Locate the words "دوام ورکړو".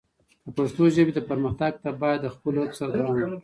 2.93-3.37